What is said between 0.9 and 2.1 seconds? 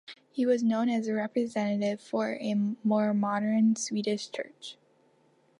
a representative